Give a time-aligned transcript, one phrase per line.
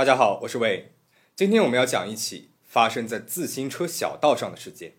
[0.00, 0.92] 大家好，我是魏。
[1.36, 4.94] 今天我们要讲一起发生在自行车小道上的事件。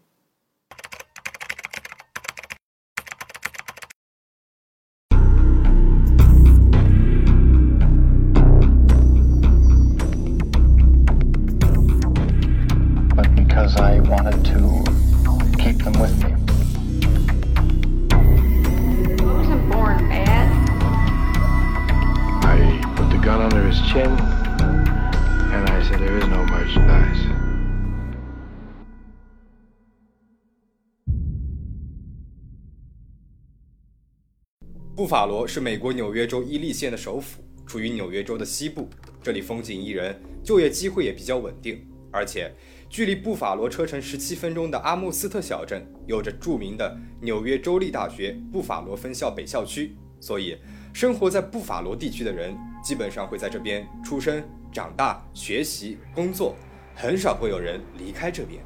[35.02, 38.88] 布法罗是美国纽约州伊利县的首府，处于纽约州的西部。
[39.24, 42.54] 这里风景宜人，就业机会也比较稳定，而且
[42.88, 50.56] 距离布法罗车程十七分钟的阿姆斯特小镇有着著名的纽约州立大学布法罗分校北校区，所以
[50.94, 56.56] 生活在布法罗地区的人基本上会在这边出生、长大、学习、工作，
[56.94, 58.64] 很少会有人离开这边。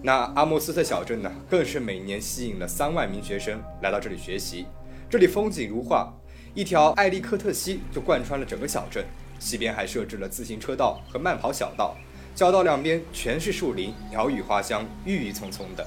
[0.00, 4.66] 那阿姆斯特小镇呢，更是每年吸引了三万名学生来到这里学习。
[5.10, 6.12] 这里风景如画，
[6.54, 9.04] 一条艾利克特溪就贯穿了整个小镇，
[9.40, 11.96] 西边还设置了自行车道和慢跑小道，
[12.34, 15.84] 小道两边全是树林，鸟语花香，郁郁葱葱的。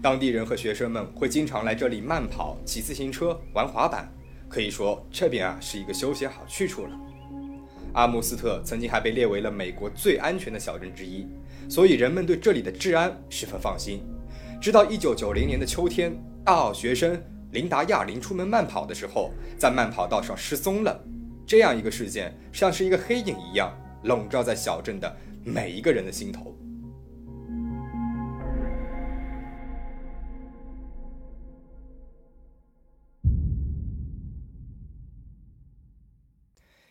[0.00, 4.08] 当地人和学生们会经常来这里慢跑、骑自行车、玩滑板，
[4.48, 6.92] 可以说这边啊是一个休闲好去处了。
[7.94, 11.26] 阿姆斯特曾经还被列为了美国最安全的小镇之一，
[11.68, 14.00] 所以人们对这里的治安十分放心。
[14.60, 16.12] 直到1990年的秋天，
[16.44, 21.04] 大奥学生琳达·亚林出门慢跑的时候，在慢跑道上失踪了。
[21.46, 23.72] 这样一个事件，像是一个黑影一样，
[24.04, 26.56] 笼罩在小镇的每一个人的心头。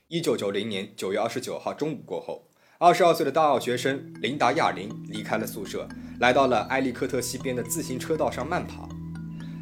[0.07, 2.46] 一九九零年九月二十九号中午过后，
[2.79, 5.87] 二十二岁的大二学生琳达·亚林离开了宿舍，
[6.19, 8.87] 来到了埃利克特西边的自行车道上慢跑。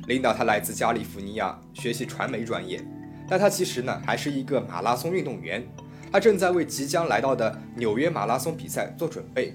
[0.07, 2.85] 琳达她来自加利福尼亚，学习传媒专业，
[3.29, 5.65] 但她其实呢还是一个马拉松运动员，
[6.11, 9.53] 她正在为即将来到的纽约马拉松比赛做准备。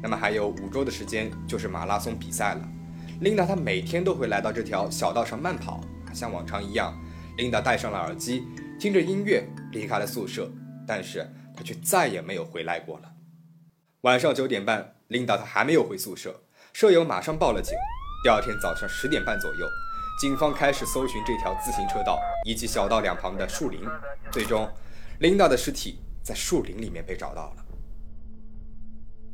[0.00, 2.62] 那么还有五周的时间就是马拉松比赛了。
[3.22, 5.80] 琳达她每天都会来到这条小道上慢跑，
[6.12, 6.96] 像往常一样，
[7.38, 8.44] 琳达戴上了耳机。
[8.78, 10.48] 听着音乐离开了宿舍，
[10.86, 13.14] 但是他却再也没有回来过了。
[14.02, 16.42] 晚上九点半，琳达她还没有回宿舍，
[16.72, 17.74] 舍友马上报了警。
[18.22, 19.66] 第二天早上十点半左右，
[20.20, 23.80] 警方开始搜寻这条自行车道以及小道两旁的树林，
[24.30, 24.68] 最终，
[25.20, 27.64] 琳达的尸体在树林里面被找到了。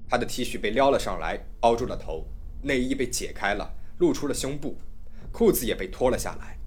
[0.09, 2.25] 她的 T 恤被撩了上来，包住了头；
[2.63, 4.77] 内衣被解开了，露出了胸部；
[5.33, 6.59] 裤子也被脱了下来。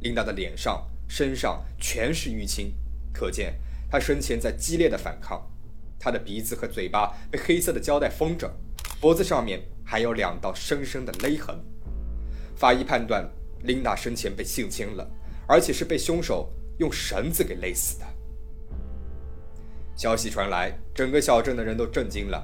[0.00, 0.86] 琳达的脸上。
[1.08, 2.74] 身上全是淤青，
[3.12, 3.60] 可见
[3.92, 5.46] 他生前在激烈的反抗。
[6.00, 8.50] 他的鼻子和嘴巴被黑色的胶带封着，
[8.98, 11.54] 脖子上面还有两道深深的勒痕。
[12.56, 13.30] 法医判断，
[13.64, 15.06] 琳达生前被性侵了，
[15.46, 18.06] 而且是被凶手用绳子给勒死的。
[19.94, 22.42] 消息传来，整个小镇的人都震惊了。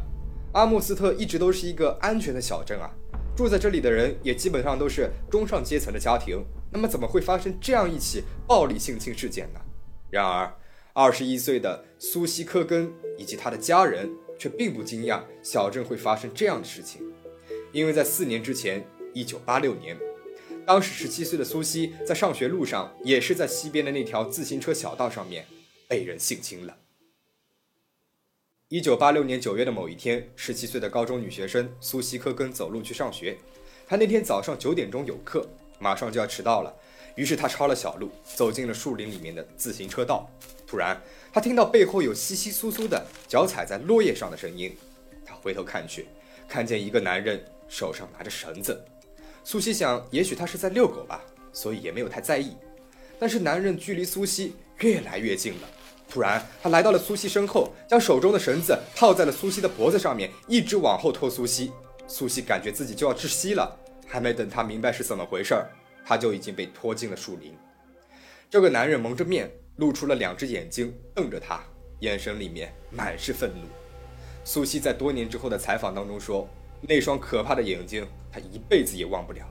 [0.53, 2.91] 阿姆斯特一直都是一个安全的小镇啊，
[3.35, 6.45] 住在这里的人也基本上都是中上阶层的家庭。
[6.71, 9.61] 那么怎么会发生这样一起暴力性侵事件呢？
[10.11, 10.53] 然而，
[10.93, 17.01] 二十一岁的苏西科根以及他的家人却并不惊讶小镇会发生这样的事情，
[17.73, 18.85] 因为在四年之前，
[19.15, 19.97] 一九八六年，
[20.67, 25.47] 当时十七岁的苏西在上学路上，也是在西边的那条自行车小道上面
[25.87, 26.77] 被人性侵了。
[28.69, 33.39] 一九八六年九月的某一天，十七岁的高中女学生苏西科根走路去上学，
[33.87, 35.49] 她那天早上九点钟有课。
[35.81, 36.75] 马上就要迟到了，
[37.15, 40.29] 于是他抄了小路，走进了树林里面的自行车道。
[40.69, 41.01] 突然，
[41.33, 44.77] 他听到背后有窸窸窣窣的脚踩在落叶上的声音。
[45.25, 46.07] 他回头看去，
[46.47, 48.79] 看见一个男人手上拿着绳子。
[49.43, 51.25] 苏西想，也许他是在遛狗吧，
[51.55, 52.55] 所以也没有太在意。
[53.19, 55.69] 但是男人距离苏西越来越近了。
[56.07, 61.73] 突然，他来到了苏西身后，将手中的绳子套在了苏西的脖子上面，一直往后拖苏西。
[62.07, 63.75] 苏西感觉自己就要窒息了。
[64.07, 65.71] 还没等他明白是怎么回事儿，
[66.05, 67.57] 他就已经被拖进了树林。
[68.51, 71.61] 这个男人蒙着面，露出了两只眼睛，瞪着他，
[72.01, 73.67] 眼神里面满是愤怒。
[74.45, 76.49] 苏西在多年之后的采访当中说
[76.83, 79.45] ：“那双可怕的眼睛，他一辈子也忘不了。”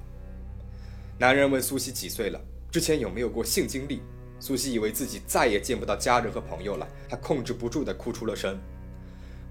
[1.20, 2.40] 男人问苏西几岁了，
[2.72, 4.02] 之前有没有过性经历？
[4.40, 8.60] 苏西以为自己再也见不到家人和朋友了，他控制不住地哭出了声。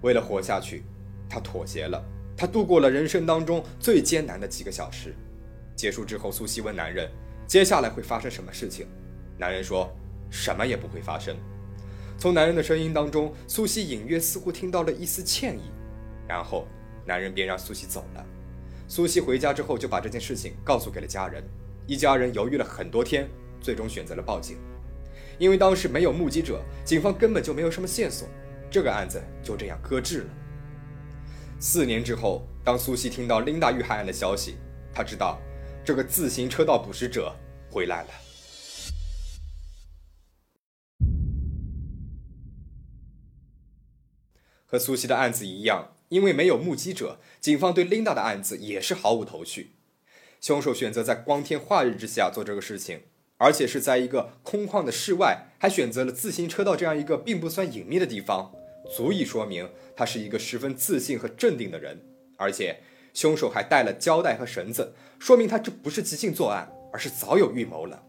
[0.03, 0.85] 为了活下去，
[1.29, 2.01] 他妥协了。
[2.37, 5.15] 他度过了人生当中最艰难的几个小时。
[5.75, 7.11] 结束之后，苏西问男人
[7.49, 8.87] ：“接下来会发生什么事情？”
[9.39, 9.91] 男人说
[10.31, 11.37] ：“什么也不会发生。”
[12.19, 15.71] 从男人的声音当中，苏西隐约似乎听到了一丝歉意，
[16.27, 16.67] 然后
[17.05, 18.25] 男人便让苏西走了。
[18.89, 21.45] 苏西回家之后就把这件事情告诉给了家人，
[21.87, 23.29] 一家人犹豫了很多天，
[23.61, 24.57] 最终选择了报警。
[25.39, 28.27] 因为当时没有目击者，警方根本就没有什么线索，
[28.71, 30.29] 这个案子就这样搁置了。
[31.59, 34.57] 四年之后，当苏西听到琳达遇害案的消息，
[34.95, 35.39] 他知道
[35.85, 37.35] 这个自行车道捕食者
[37.71, 38.09] 回来了。
[44.67, 49.73] 和苏西的案子一样，因为没有目击者，警方对琳达的案子也是毫无头绪。
[50.41, 53.01] 凶手选择在光天化日之下做这个事情，
[53.39, 58.53] 而且是在一个空旷的室外，还选择了自行车道这样一个并不算隐秘的地方，
[58.95, 62.05] 足以说明他是一个十分自信和镇定的人。
[62.37, 62.81] 而且，
[63.15, 68.03] 凶手还带了胶带和绳子，说明他这不是即兴作案，而是早有预谋了。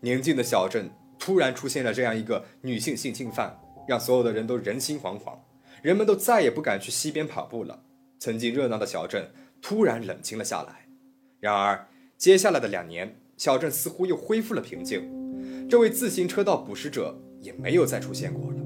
[0.00, 3.60] 宁静的小镇突然出现了这样一个女性性侵犯。
[3.90, 5.38] 让所有的人都人心惶惶，
[5.82, 7.82] 人们都再也不敢去溪边跑步了。
[8.20, 10.86] 曾经热闹的小镇突然冷清了下来。
[11.40, 15.66] 然而，接下来的两年，小镇似乎又恢复了平静。
[15.68, 18.58] 这位自行车道捕食者也没有再出现过了。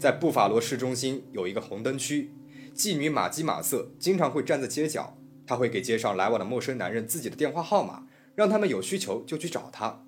[0.00, 2.32] 在布法罗市中心有一个红灯区，
[2.74, 10.02] 妓女玛姬马瑟经常会站在街角，她会给街上来往的陌生男人自己的电话号码，让他们有需求就去找她。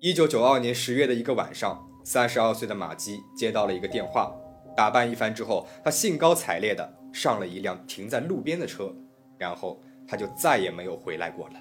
[0.00, 1.88] 一九九二年十月的一个晚上。
[2.04, 4.34] 三十二岁的马基接到了一个电话，
[4.76, 8.94] 打扮一番之后，他兴高采烈地上了一辆停在路边的车，
[9.38, 11.54] 然后他就再也没有回来过了。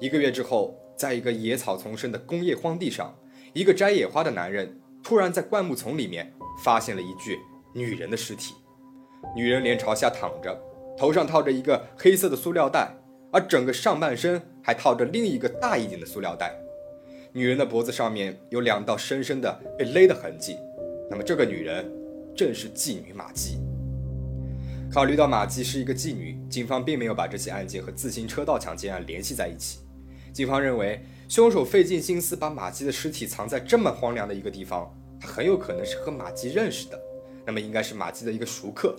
[0.00, 3.14] 一个月之后，在一个野草丛生的工业荒地上，
[3.52, 6.32] 一个摘野花的男人突然在灌木丛里面
[6.64, 7.38] 发现了一具
[7.74, 8.54] 女人的尸体。
[9.34, 10.60] 女人脸朝下躺着，
[10.96, 12.94] 头上套着一个黑色的塑料袋，
[13.32, 16.54] 而整个上半身还套着另一个大一点的塑料袋。
[17.38, 20.56] 女人的脖子上面有两道深深的被勒的痕迹，
[21.08, 21.88] 那么这个女人
[22.36, 23.58] 正是妓女玛姬。
[24.92, 29.78] 考虑到玛姬是一个妓女，警方并没有把这起案件和自行车道抢劫案联系在一起。
[30.32, 37.00] 警方认为，凶手费尽心思把玛姬的尸体藏在这么荒凉的一个地方，他很有可能是和玛姬认识的，
[37.46, 38.96] 那么应该是玛姬的一个熟客。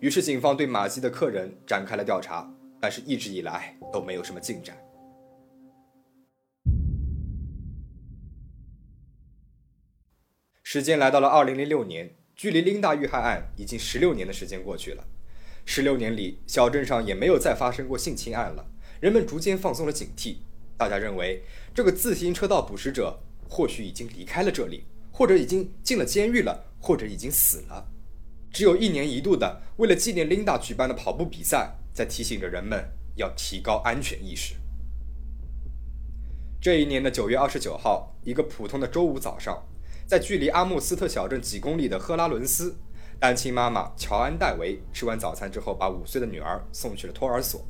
[0.00, 2.50] 于是，警方对玛姬的客人展开了调查，
[2.80, 4.74] 但是一直以来都没有什么进展。
[10.70, 15.02] 时间来到了二零零六年，距离琳达遇害案已经十六年的时间过去了。
[15.64, 18.66] 十六年里，小镇上也没有再发生过性侵案了，
[19.00, 20.40] 人们逐渐放松了警惕。
[20.76, 21.42] 大家认为，
[21.74, 23.18] 这个自行车道捕食者
[23.48, 27.88] 或许已经离开了这里，或者已经进了监狱了，或者已经死了。
[28.52, 32.84] 只有一年一度的为了纪念琳达举办的跑步比赛，在提醒着人们
[33.16, 34.54] 要提高安全意识。
[36.60, 39.66] 这一年的九月二十九号，一个普通的周五早上。
[40.08, 42.74] 在距离阿姆斯特小镇几公里的赫拉伦斯，
[43.20, 47.60] 单亲妈妈乔安·戴维吃完早餐之后，把五岁的女儿送去了托儿所。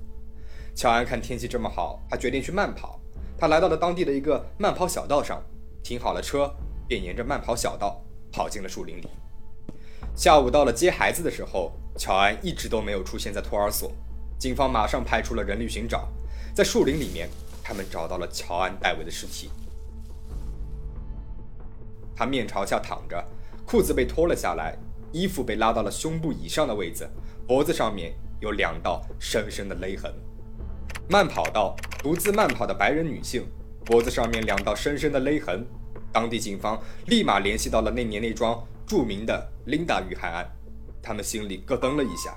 [0.73, 3.01] 乔安看天气这么好，他决定去慢跑。
[3.37, 5.43] 他来到了当地的一个慢跑小道上，
[5.83, 6.49] 停好了车，
[6.87, 8.01] 便沿着慢跑小道
[8.31, 9.09] 跑进了树林里。
[10.15, 13.91] 下午到了接孩子的时候，乔安一直都没有出现在托儿所。
[14.39, 16.09] 警方马上派出了人力寻找，
[16.55, 17.29] 在树林里面，
[17.65, 19.51] 他们找到了乔安·戴维的尸体。
[22.19, 23.25] 他面朝下躺着，
[23.65, 24.77] 裤子被脱了下来，
[25.13, 27.09] 衣服被拉到了胸部以上的位置，
[27.47, 30.13] 脖子上面有两道深深的勒痕。
[31.09, 33.47] 慢跑道独自慢跑的白人女性，
[33.85, 35.65] 脖子上面两道深深的勒痕。
[36.13, 40.45] 当地警方立马联系到了那年那桩著名的琳达遇害案，
[41.01, 42.37] 他们心里咯噔了一下。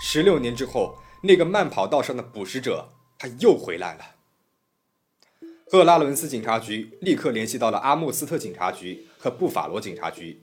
[0.00, 4.19] 十六年之后，那个慢跑道上的捕食者他又回来了。
[5.72, 10.36] 赫拉伦斯警察局立刻联系到了阿莫斯特警察局和布法罗警察局，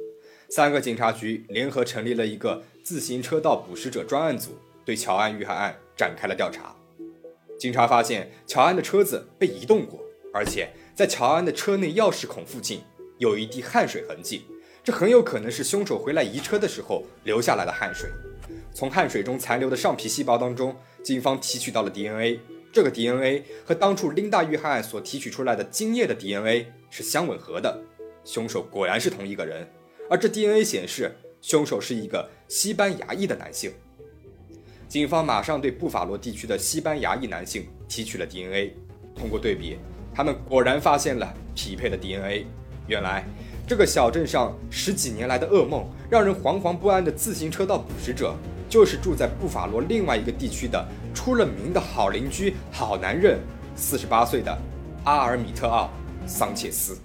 [0.47, 4.51] 三个警察局联合成立了一个自行车道捕食者专案组，
[4.85, 6.73] 对乔安遇害案展开了调查。
[7.59, 9.99] 警察发现乔安的车子被移动过，
[10.33, 12.79] 而且在乔安的车内钥匙孔附近
[13.17, 14.45] 有一滴汗水痕迹，
[14.81, 18.09] 这很有可能是凶手回来移车的时候留下来的汗水。
[18.73, 22.39] 从汗水中残留的上皮细胞当中，警方提取到了 DNA。
[22.77, 27.75] 这个 DNA 和当初琳达遇害案所提取出来的精液的 DNA 是相吻合的，
[28.23, 29.67] 凶手果然是同一个人。
[30.07, 33.71] 而这 DNA 显示，凶手是一个西班牙裔的男性。
[34.87, 38.75] 警方马上对布法罗地区的西班牙裔男性提取了 DNA，
[39.15, 39.79] 通过对比，
[40.13, 42.45] 他们果然发现了匹配的 DNA。
[42.87, 43.25] 原来，
[43.67, 48.35] 这个小镇上十几年来的噩梦，让人惶惶不安的自行车道捕食者。
[48.69, 53.39] 就是住在布法罗另外一个地区的出了名的好邻居、好男人，
[53.75, 54.57] 四十八岁的
[55.05, 55.89] 阿尔米特奥·
[56.27, 56.97] 桑切斯。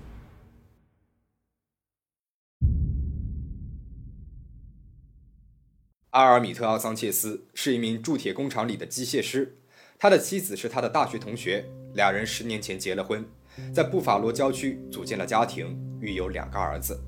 [6.10, 9.56] 阿尔米特奥·桑切斯是一名铸铁工厂里的机械师，
[9.98, 11.64] 他的妻子是他的大学同学，
[11.94, 13.24] 两人十年前结了婚，
[13.72, 17.00] 在布法罗郊区组建了家庭，育有两个儿子。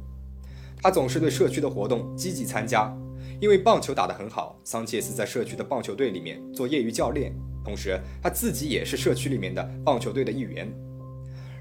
[0.81, 2.95] 他总是对社区的活动积极参加，
[3.41, 10.73] 因为棒球打得很好，桑切斯在社区的棒球队里面做业余教练，同时他自己也是社区里面的棒球队的一员。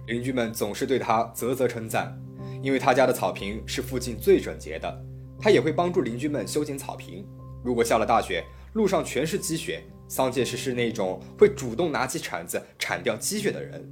[0.07, 2.17] 邻居们总是对他啧啧称赞，
[2.61, 5.05] 因为他家的草坪是附近最整洁的。
[5.39, 7.25] 他也会帮助邻居们修剪草坪。
[7.63, 13.85] 如果下了大雪，路上全是积雪，桑切斯是那种会主动拿起铲子铲掉积雪的人。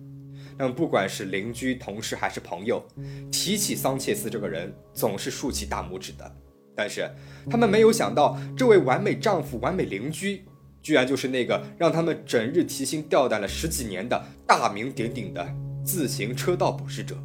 [0.57, 2.85] 那么，不管是邻居、同事还是朋友，
[3.31, 6.35] 提起桑切斯这个人，总是竖起大拇指的。
[6.75, 7.09] 但是，
[7.49, 10.45] 他们没有想到，这位完美丈夫、完美邻居，
[10.81, 15.47] 居然就是那个让他们整日提心吊胆了十几年的大名鼎鼎的
[15.83, 17.15] 自行车道捕食者。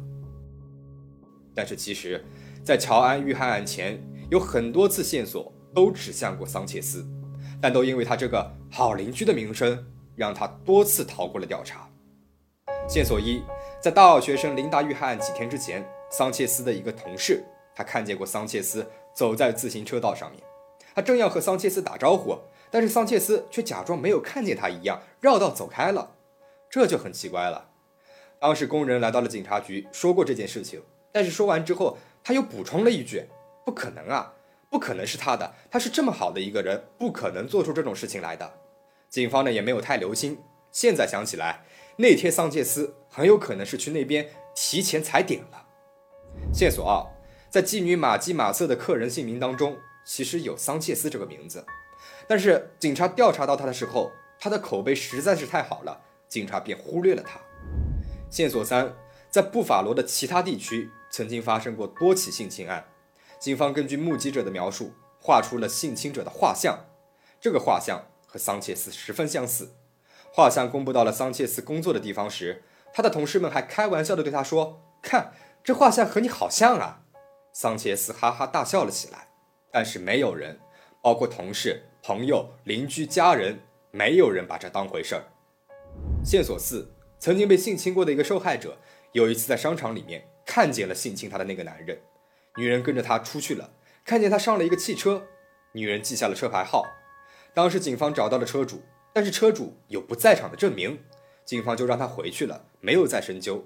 [1.55, 2.23] 但是，其实，
[2.63, 3.99] 在乔安遇害案前，
[4.29, 7.05] 有很多次线索都指向过桑切斯，
[7.61, 9.85] 但都因为他这个好邻居的名声，
[10.15, 11.89] 让他多次逃过了调查。
[12.87, 13.41] 线索一，
[13.81, 17.43] 在大二学生琳达遇害案几天之前，桑切斯的一个同事，
[17.75, 18.85] 他看见过桑切斯
[19.17, 20.39] 走在自行车道上面，
[20.93, 22.37] 他正要和桑切斯打招呼，
[22.69, 26.11] 但是桑切斯却假装没有看见他一样绕道走开了，
[26.69, 27.69] 这就很奇怪了。
[28.39, 33.23] 当时工人来到了警察局，说过这件事情，但是说完之后，他又补充了一句。
[33.65, 34.31] 不可能啊，
[34.69, 38.53] 不可能是他的，他是这么好的一个人，不可能做出这种事情来的。
[39.09, 40.37] 警方呢也没有太留心。
[40.71, 45.65] 现在想起来，那天桑切斯很有可能是去那边提前踩点了。
[46.53, 47.03] 线索二，
[47.49, 51.65] 在妓女马基马瑟的客人姓名当中，其实有桑切斯这个名字，
[52.27, 57.39] 但是警察调查到他的时候，他的口碑实在是太好了，警察便忽略了他。
[58.29, 58.93] 线索三，
[59.29, 62.85] 在布法罗的其他地区曾经发生过多起性侵案。
[63.39, 66.85] 警方根据目击者的描述，画出了性侵者的画像。
[67.39, 69.73] 这个画像和桑切斯十分相似。
[70.33, 72.63] 画像公布到了桑切斯工作的地方时，
[72.93, 77.03] 他的同事们还开玩笑地对他说：“看，这画像和你好像啊！”
[77.59, 79.29] 桑切斯哈哈大笑了起来。
[79.71, 80.59] 但是没有人，
[81.01, 83.57] 包括同事、朋友、邻居、家人，
[83.89, 85.23] 没有人把这当回事儿。
[86.23, 86.87] 线索四：
[87.17, 88.77] 曾经被性侵过的一个受害者，
[89.11, 91.99] 有一次在商场里面看见了性侵他的那个男人。
[92.57, 93.71] 女人跟着他出去了，
[94.05, 95.25] 看见他上了一个汽车，
[95.71, 96.83] 女人记下了车牌号。
[97.55, 100.99] 当时警方找到了车主，但是车主有不在场的证明，
[101.43, 103.65] 警方就让他回去了，没有再深究。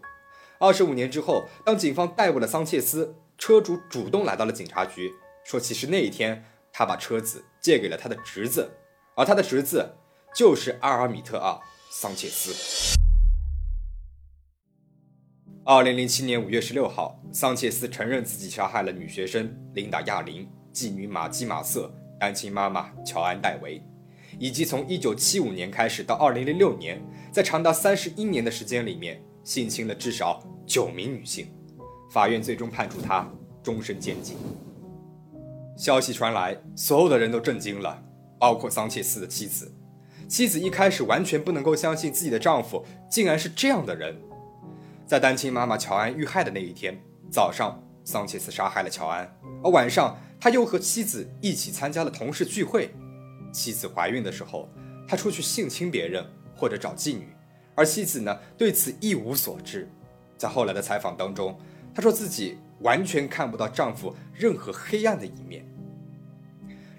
[0.59, 5.11] 二十五年之后，当警方逮捕了桑切斯，车主主动来到了警察局，
[5.43, 8.69] 说其实那一天他把车子借给了他的侄子，
[9.15, 9.95] 而他的侄子
[10.35, 12.95] 就是阿尔米特奥桑切斯。
[15.65, 23.83] 二零零七年五月十六号，桑切斯承认自己杀害了女学生琳达·亚琳、妓女玛基·马瑟、单亲妈妈乔安·戴维，
[24.37, 31.51] 以及从一九七五年开始到二零零六年，在长达三十一年的时间里面性侵了至少九名女性。
[32.11, 33.25] 法院最终判处他
[33.63, 34.35] 终身监禁。
[35.77, 38.03] 消息传来，所有的人都震惊了，
[38.37, 39.71] 包括桑切斯的妻子。
[40.27, 44.13] 妻子一开始完全不能够相信自己的丈夫竟然是这样的人。
[45.05, 46.97] 在单亲妈妈乔安遇害的那一天
[47.31, 52.93] 早上，桑切斯杀害了乔安，而晚上他又和妻子一起参加了同事聚会。
[53.53, 54.67] 妻子怀孕的时候，
[55.07, 56.25] 他出去性侵别人
[56.55, 57.33] 或者找妓女，
[57.73, 59.89] 而妻子呢对此一无所知。
[60.37, 61.57] 在后来的采访当中，
[61.93, 65.65] 她说自己完全看不到丈夫任何黑暗的一面，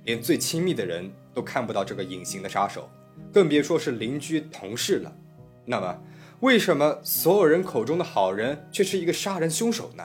[0.04, 2.88] 连最亲密的人都看不到这个隐形的杀手，
[3.32, 5.16] 更别说是邻居同事了。
[5.64, 5.98] 那么。
[6.40, 10.02] 为什么所有人口中的好人却是一个杀人凶手呢？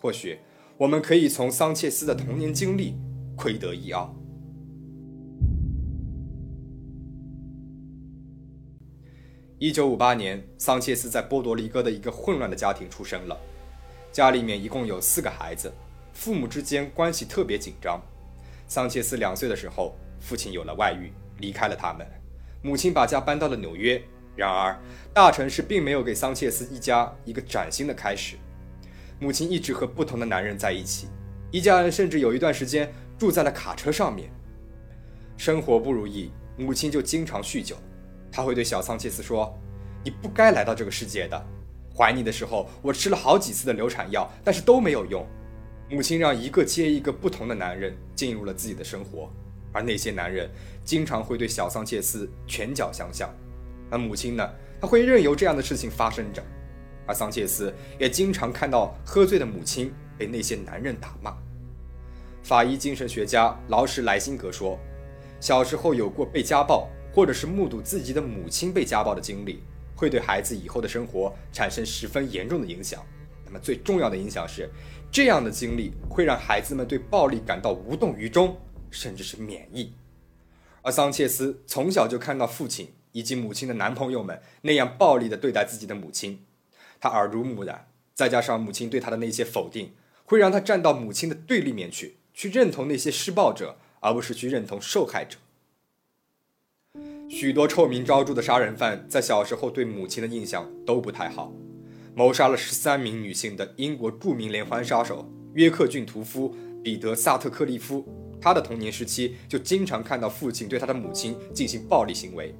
[0.00, 0.36] 或许
[0.76, 2.96] 我们可以从桑切斯的童年经历
[3.36, 4.04] 窥得一二。
[9.60, 13.38] 一九五八年，桑切斯在波多黎各的一个混乱的家庭出生了，
[14.18, 15.72] 家里面一共有四个孩子，
[16.12, 18.02] 父母之间关系特别紧张。
[18.66, 22.04] 桑切斯两岁的时候，父亲有了外遇，离开了他们，
[22.60, 24.02] 母亲把家搬到了纽约。
[24.34, 24.76] 然而，
[25.14, 28.34] 大城市并没有给桑切斯一家一个崭新的开始。
[29.20, 31.06] 母亲一直和不同的男人在一起，
[31.52, 34.28] 一家人甚至有一段时间住在了卡车上面。
[35.36, 37.76] 生活不如意，母亲就经常酗酒。
[38.32, 39.56] 她会对小桑切斯说
[40.02, 41.46] ：“你不该来到这个世界的。
[41.98, 45.26] 怀你的时候，我吃了好几次的流产药，但是都没有用。”
[45.90, 49.28] 母亲让一个接一个不同的男人进入了自己的生活，
[49.72, 50.48] 而那些男人
[50.84, 53.28] 经常会对小桑切斯拳脚相向。
[53.90, 54.48] 而母亲呢？
[54.80, 56.40] 她会任由这样的事情发生着。
[57.06, 61.34] 而桑切斯也经常看到喝醉的母亲被那些男人打骂。
[62.42, 64.78] 法医精神学家劳什莱辛格说
[65.40, 69.62] ：“小时候有过被家暴，或者是目睹自己的母亲被家暴的经历，
[69.98, 73.04] 会对孩子以后的生活产生十分严重的影响。
[73.44, 74.70] 那么最重要的影响是，
[75.10, 78.56] 这样的经历会让孩子们对暴力感到无动于衷，
[78.92, 79.92] 甚至是免疫。
[80.82, 86.44] 而桑切斯从小就看到父亲以及母亲的男朋友们那样暴力地对待自己的母亲，
[87.00, 95.38] 他耳濡目染，再加上母亲对他的那些否定，会让他站到母亲的对立面去。”去认同那些施暴者，而不是去认同受害者。
[97.28, 101.52] 许多臭名昭著的杀人犯在小时候对母亲的印象都不太好。
[102.14, 108.04] 谋杀了十三名女性的英国著名连环杀手约克郡屠夫彼得·萨特克利夫，
[108.40, 112.54] 他的童年时期就经常看到父亲对他的母亲进行暴力行为。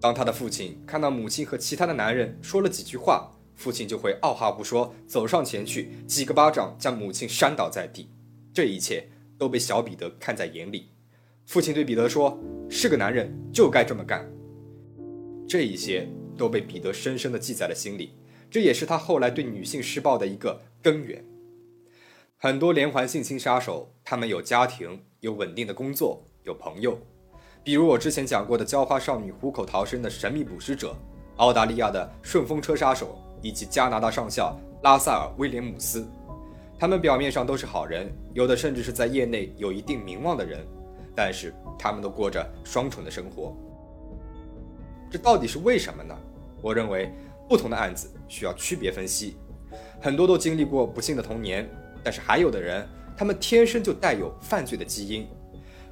[0.00, 8.08] 当他的父亲看到母亲和其他的男人说了几句话，父亲就会二话不说走上前去，几个巴掌将母亲扇倒在地。
[8.52, 9.10] 这一切。
[9.36, 10.90] 都被小彼得看在眼里。
[11.46, 12.38] 父亲对彼得说
[12.70, 14.28] ：“是个男人就该这么干。”
[15.46, 18.14] 这一些都被彼得深深地记在了心里，
[18.50, 21.24] 这也是他后来对女性施暴的一个根源。
[22.36, 26.98] 很多连环性侵杀手，他们有家庭，有稳定的工作，有朋友，
[27.62, 30.96] 比如我之前讲过的浇花少女虎口逃生的神秘捕食者，
[31.36, 36.06] 澳大利亚的顺风车杀手，以及加拿大上校拉塞尔·威廉姆斯。
[36.78, 40.66] 他们表面上都是好人，有的甚至是在业内有一定名望的人，
[41.14, 43.56] 但是他们都过着双重的生活。
[45.10, 46.16] 这到底是为什么呢？
[46.60, 47.12] 我认为
[47.48, 49.36] 不同的案子需要区别分析。
[50.00, 51.68] 很多都经历过不幸的童年，
[52.02, 55.26] 但是还有的人，他们天生就带有犯罪的基因。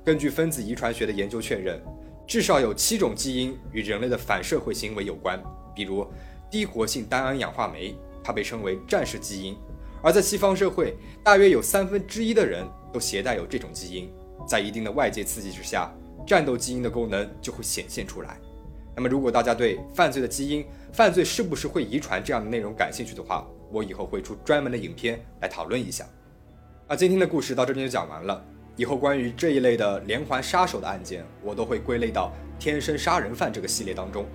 [0.05, 1.81] 根据分子遗传学的研究确认，
[2.27, 5.41] 至少有七种基因与人类的反社会行为有关，
[5.75, 6.07] 比如
[6.51, 9.57] 低活性单胺氧化酶，它被称为战士基因。
[10.03, 14.13] 而在西方社会，大约有三分之一的人都携带有这种基因，
[14.47, 15.91] 在一定的外界刺激之下，
[16.27, 18.39] 战斗基因的功能就会显现出来。
[18.95, 26.05] 那么，如果大家对犯罪的基因、犯罪是不是会遗传这样的内容感兴趣的话，我以后会出专门的影片来讨论一下。
[26.87, 28.45] 那今天的故事到这边就讲完了，
[28.77, 34.27] 以后关于这一类的连环杀手的案件，我都会归类到“天生杀人犯”这个系列当中。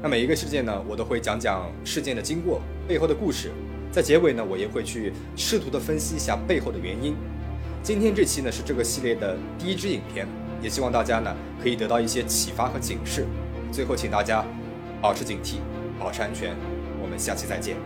[0.00, 3.50] 那每一个事件呢，我都会讲讲事件的经过、背后的故事。
[3.92, 7.14] 在结尾呢，我也会去试图的分析一下背后的原因。
[7.82, 10.24] 今天这期呢是这个系列的第一支影片，
[10.62, 13.26] 也希望大家呢可以得到一些启发和警示。
[13.72, 14.44] 最后，请大家
[15.00, 15.56] 保持警惕，
[15.98, 16.54] 保持安全。
[17.02, 17.76] 我们下期再见。